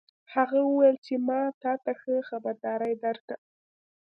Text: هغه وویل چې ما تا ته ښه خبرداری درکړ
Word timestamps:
هغه 0.33 0.57
وویل 0.63 0.97
چې 1.05 1.13
ما 1.27 1.41
تا 1.61 1.73
ته 1.83 1.91
ښه 1.99 2.15
خبرداری 2.29 2.93
درکړ 3.03 3.37